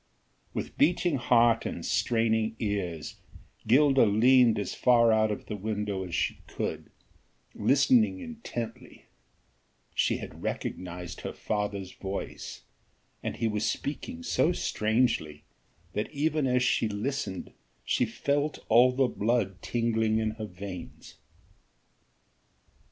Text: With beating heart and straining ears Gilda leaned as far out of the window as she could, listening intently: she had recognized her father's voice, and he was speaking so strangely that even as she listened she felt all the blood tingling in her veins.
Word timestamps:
With 0.55 0.79
beating 0.79 1.17
heart 1.17 1.63
and 1.63 1.85
straining 1.85 2.55
ears 2.57 3.17
Gilda 3.67 4.03
leaned 4.07 4.57
as 4.57 4.73
far 4.73 5.11
out 5.11 5.29
of 5.29 5.45
the 5.45 5.55
window 5.55 6.03
as 6.03 6.15
she 6.15 6.39
could, 6.47 6.89
listening 7.53 8.17
intently: 8.19 9.05
she 9.93 10.17
had 10.17 10.41
recognized 10.41 11.21
her 11.21 11.33
father's 11.33 11.91
voice, 11.91 12.63
and 13.21 13.35
he 13.35 13.47
was 13.47 13.69
speaking 13.69 14.23
so 14.23 14.51
strangely 14.53 15.43
that 15.93 16.09
even 16.09 16.47
as 16.47 16.63
she 16.63 16.89
listened 16.89 17.53
she 17.85 18.05
felt 18.07 18.57
all 18.69 18.91
the 18.93 19.05
blood 19.07 19.61
tingling 19.61 20.17
in 20.17 20.31
her 20.31 20.47
veins. 20.47 21.17